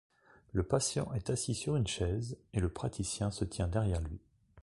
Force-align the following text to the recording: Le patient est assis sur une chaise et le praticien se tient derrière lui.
Le 0.53 0.63
patient 0.63 1.13
est 1.13 1.29
assis 1.29 1.53
sur 1.53 1.75
une 1.75 1.85
chaise 1.85 2.35
et 2.53 2.59
le 2.59 2.69
praticien 2.69 3.29
se 3.29 3.45
tient 3.45 3.67
derrière 3.67 4.01
lui. 4.01 4.19